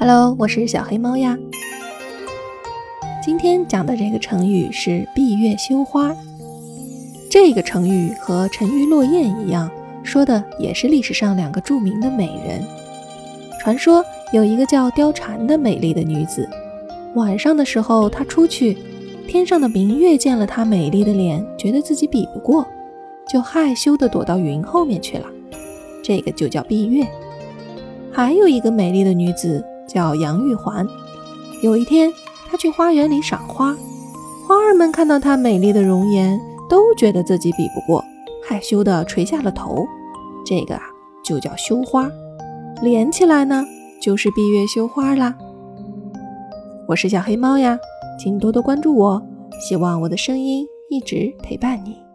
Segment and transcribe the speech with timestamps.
[0.00, 1.36] Hello，我是小黑猫呀。
[3.20, 6.14] 今天讲的这个成语是“闭月羞花”。
[7.28, 9.68] 这个成语和“沉鱼落雁”一样，
[10.04, 12.62] 说的也是历史上两个著名的美人。
[13.60, 16.48] 传说有一个叫貂蝉的美丽的女子，
[17.16, 18.78] 晚上的时候她出去，
[19.26, 22.64] 天上的明月见了她美丽的脸，觉得自己比不过，
[23.28, 25.26] 就害羞地躲到云后面去了。
[26.04, 27.04] 这个就叫闭月。
[28.12, 29.64] 还有一个美丽的女子。
[29.88, 30.86] 叫杨玉环。
[31.62, 32.12] 有一天，
[32.48, 33.76] 她去花园里赏花，
[34.46, 36.38] 花儿们看到她美丽的容颜，
[36.68, 38.04] 都觉得自己比不过，
[38.46, 39.86] 害羞地垂下了头。
[40.46, 40.82] 这个啊，
[41.24, 42.08] 就叫羞花。
[42.80, 43.64] 连起来呢，
[44.00, 45.34] 就是闭月羞花啦。
[46.86, 47.78] 我是小黑猫呀，
[48.18, 49.22] 请多多关注我，
[49.60, 52.07] 希望我的声音一直陪伴你。